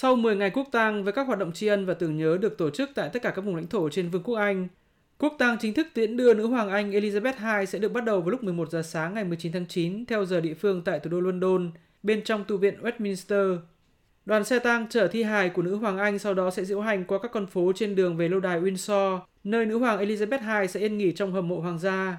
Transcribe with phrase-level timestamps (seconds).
[0.00, 2.58] Sau 10 ngày quốc tang với các hoạt động tri ân và tưởng nhớ được
[2.58, 4.68] tổ chức tại tất cả các vùng lãnh thổ trên Vương quốc Anh,
[5.18, 8.20] quốc tang chính thức tiễn đưa nữ hoàng Anh Elizabeth II sẽ được bắt đầu
[8.20, 11.10] vào lúc 11 giờ sáng ngày 19 tháng 9 theo giờ địa phương tại thủ
[11.10, 11.70] đô London,
[12.02, 13.58] bên trong tu viện Westminster.
[14.26, 17.04] Đoàn xe tang chở thi hài của nữ hoàng Anh sau đó sẽ diễu hành
[17.04, 20.68] qua các con phố trên đường về lâu đài Windsor, nơi nữ hoàng Elizabeth II
[20.68, 22.18] sẽ yên nghỉ trong hầm mộ hoàng gia.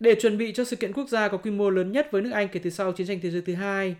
[0.00, 2.30] Để chuẩn bị cho sự kiện quốc gia có quy mô lớn nhất với nước
[2.30, 3.96] Anh kể từ sau chiến tranh thế giới thứ hai,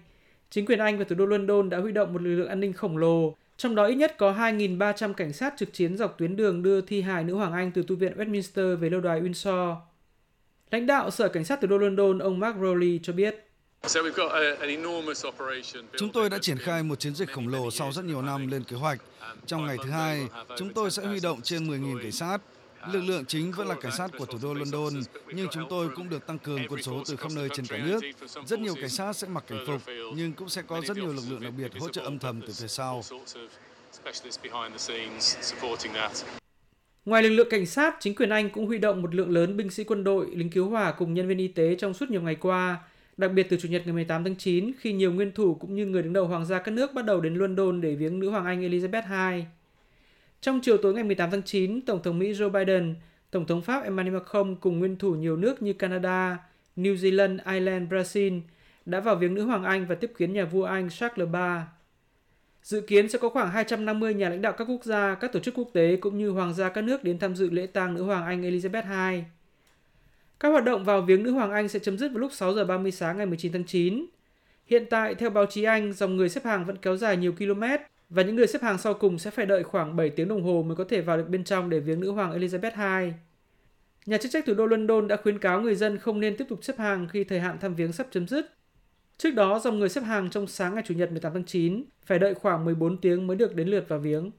[0.53, 2.73] chính quyền Anh và thủ đô London đã huy động một lực lượng an ninh
[2.73, 6.63] khổng lồ, trong đó ít nhất có 2.300 cảnh sát trực chiến dọc tuyến đường
[6.63, 9.77] đưa thi hài nữ hoàng Anh từ tu viện Westminster về lâu đài Windsor.
[10.71, 13.49] Lãnh đạo Sở Cảnh sát thủ đô London ông Mark Rowley cho biết.
[15.97, 18.65] Chúng tôi đã triển khai một chiến dịch khổng lồ sau rất nhiều năm lên
[18.65, 18.99] kế hoạch.
[19.47, 20.27] Trong ngày thứ hai,
[20.59, 22.39] chúng tôi sẽ huy động trên 10.000 cảnh sát.
[22.91, 24.93] Lực lượng chính vẫn là cảnh sát của thủ đô London,
[25.35, 28.01] nhưng chúng tôi cũng được tăng cường quân số từ khắp nơi trên cả nước.
[28.47, 29.81] Rất nhiều cảnh sát sẽ mặc cảnh phục,
[30.17, 32.53] nhưng cũng sẽ có rất nhiều lực lượng đặc biệt hỗ trợ âm thầm từ
[32.53, 33.03] phía sau.
[37.05, 39.71] Ngoài lực lượng cảnh sát, chính quyền Anh cũng huy động một lượng lớn binh
[39.71, 42.35] sĩ quân đội, lính cứu hỏa cùng nhân viên y tế trong suốt nhiều ngày
[42.35, 42.79] qua,
[43.17, 45.87] đặc biệt từ Chủ nhật ngày 18 tháng 9 khi nhiều nguyên thủ cũng như
[45.87, 48.45] người đứng đầu hoàng gia các nước bắt đầu đến London để viếng nữ hoàng
[48.45, 49.45] Anh Elizabeth II.
[50.43, 52.95] Trong chiều tối ngày 18 tháng 9, Tổng thống Mỹ Joe Biden,
[53.31, 56.39] Tổng thống Pháp Emmanuel Macron cùng nguyên thủ nhiều nước như Canada,
[56.77, 58.41] New Zealand, Ireland, Brazil
[58.87, 61.41] đã vào viếng nữ hoàng Anh và tiếp kiến nhà vua Anh Charles III.
[62.63, 65.55] Dự kiến sẽ có khoảng 250 nhà lãnh đạo các quốc gia, các tổ chức
[65.55, 68.27] quốc tế cũng như hoàng gia các nước đến tham dự lễ tang nữ hoàng
[68.27, 69.25] Anh Elizabeth II.
[70.41, 72.65] Các hoạt động vào viếng nữ hoàng Anh sẽ chấm dứt vào lúc 6 giờ
[72.65, 74.07] 30 sáng ngày 19 tháng 9.
[74.67, 77.63] Hiện tại, theo báo chí Anh, dòng người xếp hàng vẫn kéo dài nhiều km
[78.15, 80.63] và những người xếp hàng sau cùng sẽ phải đợi khoảng 7 tiếng đồng hồ
[80.63, 83.13] mới có thể vào được bên trong để viếng nữ hoàng Elizabeth II.
[84.07, 86.65] Nhà chức trách thủ đô London đã khuyến cáo người dân không nên tiếp tục
[86.65, 88.47] xếp hàng khi thời hạn thăm viếng sắp chấm dứt.
[89.19, 92.19] Trước đó, dòng người xếp hàng trong sáng ngày Chủ nhật 18 tháng 9 phải
[92.19, 94.31] đợi khoảng 14 tiếng mới được đến lượt vào viếng.